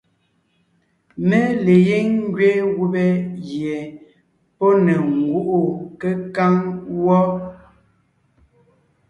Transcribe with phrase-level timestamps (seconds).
[1.27, 3.03] Mé le gíŋ ngẅeen gubé
[3.47, 3.77] gie
[4.57, 5.59] pɔ́ ne ngúʼu
[5.99, 6.53] kékáŋ
[7.03, 7.23] wɔ́.